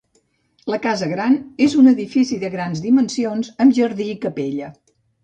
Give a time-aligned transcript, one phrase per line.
[0.73, 4.73] La Casa Gran és un edifici de grans dimensions amb jardí i capella.